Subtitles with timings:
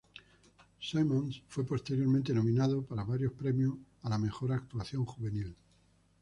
[0.79, 5.55] Simmonds fue posteriormente nominado para varios premios a la mejor actuación juvenil.